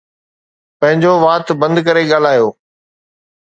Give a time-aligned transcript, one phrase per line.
[0.79, 2.47] پنهنجو وات بند ڪري ڳالهايو.